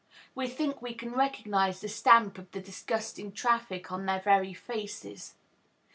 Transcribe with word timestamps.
We 0.33 0.47
think 0.47 0.81
we 0.81 0.95
can 0.95 1.11
recognize 1.11 1.79
the 1.79 1.87
stamp 1.87 2.39
of 2.39 2.49
the 2.53 2.59
disgusting 2.59 3.31
traffic 3.31 3.91
on 3.91 4.07
their 4.07 4.19
very 4.19 4.51
faces. 4.51 5.35